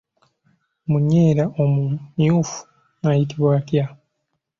[0.89, 2.59] Munyeera omumyufu
[3.09, 3.85] ayitibwa atya?